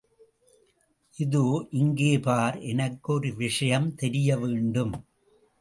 [1.17, 1.43] இதோ,
[1.71, 4.95] இங்கே பார், எனக்கு ஒரு விஷயம் தெரியவேண்டும்.